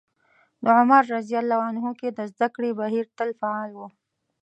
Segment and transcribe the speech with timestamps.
[0.61, 1.27] په عمر رض
[1.99, 3.81] کې د زدکړې بهير تل فعال و.